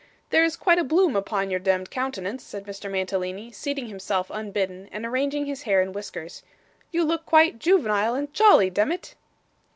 'There 0.31 0.43
is 0.43 0.55
quite 0.57 0.79
a 0.79 0.83
bloom 0.83 1.15
upon 1.15 1.51
your 1.51 1.59
demd 1.59 1.91
countenance,' 1.91 2.43
said 2.43 2.63
Mr. 2.65 2.89
Mantalini, 2.89 3.51
seating 3.51 3.85
himself 3.85 4.31
unbidden, 4.33 4.89
and 4.91 5.05
arranging 5.05 5.45
his 5.45 5.61
hair 5.61 5.79
and 5.79 5.93
whiskers. 5.93 6.41
'You 6.89 7.03
look 7.03 7.23
quite 7.27 7.59
juvenile 7.59 8.15
and 8.15 8.33
jolly, 8.33 8.71
demmit! 8.71 9.13